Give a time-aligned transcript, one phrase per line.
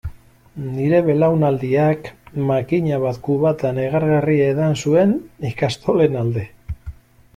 [0.75, 2.09] Nire belaunaldiak
[2.51, 5.15] makina bat kubata negargarri edan zuen
[5.51, 6.49] ikastolen alde.